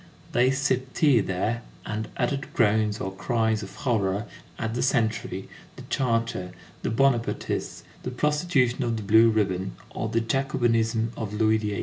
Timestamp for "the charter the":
5.75-6.89